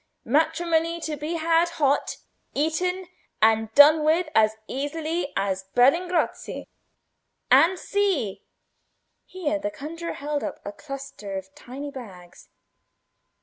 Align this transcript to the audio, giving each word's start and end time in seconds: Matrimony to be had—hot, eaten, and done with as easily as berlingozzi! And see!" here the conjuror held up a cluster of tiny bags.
Matrimony 0.25 0.99
to 1.01 1.15
be 1.15 1.35
had—hot, 1.35 2.17
eaten, 2.55 3.05
and 3.39 3.71
done 3.75 4.03
with 4.03 4.29
as 4.33 4.55
easily 4.67 5.31
as 5.37 5.65
berlingozzi! 5.75 6.65
And 7.51 7.77
see!" 7.77 8.43
here 9.27 9.59
the 9.59 9.69
conjuror 9.69 10.13
held 10.13 10.43
up 10.43 10.59
a 10.65 10.71
cluster 10.71 11.37
of 11.37 11.53
tiny 11.53 11.91
bags. 11.91 12.49